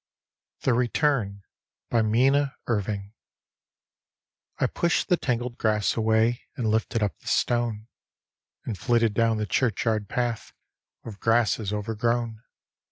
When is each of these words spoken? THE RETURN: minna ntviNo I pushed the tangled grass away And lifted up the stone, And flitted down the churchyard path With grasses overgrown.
THE 0.61 0.73
RETURN: 0.73 1.43
minna 1.91 2.55
ntviNo 2.67 3.11
I 4.57 4.65
pushed 4.65 5.09
the 5.09 5.17
tangled 5.17 5.59
grass 5.59 5.95
away 5.95 6.41
And 6.57 6.65
lifted 6.71 7.03
up 7.03 7.19
the 7.19 7.27
stone, 7.27 7.85
And 8.65 8.75
flitted 8.79 9.13
down 9.13 9.37
the 9.37 9.45
churchyard 9.45 10.09
path 10.09 10.53
With 11.03 11.19
grasses 11.19 11.71
overgrown. 11.71 12.41